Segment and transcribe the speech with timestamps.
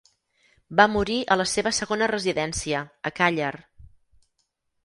[0.79, 3.55] Va morir a la seva segona residència, a Càller.